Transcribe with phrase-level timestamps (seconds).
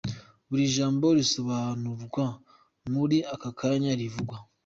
[0.47, 2.25] Buri jambo risobanurwa
[2.93, 4.37] muri ako kanya rivugwa.